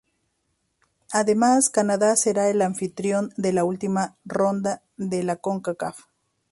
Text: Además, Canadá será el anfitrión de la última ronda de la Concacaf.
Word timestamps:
Además, 1.11 1.69
Canadá 1.69 2.15
será 2.15 2.49
el 2.49 2.63
anfitrión 2.63 3.31
de 3.37 3.53
la 3.53 3.65
última 3.65 4.17
ronda 4.25 4.81
de 4.97 5.21
la 5.21 5.35
Concacaf. 5.35 6.05